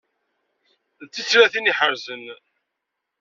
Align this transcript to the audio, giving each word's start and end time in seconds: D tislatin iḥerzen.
D 1.01 1.05
tislatin 1.13 1.71
iḥerzen. 1.71 2.23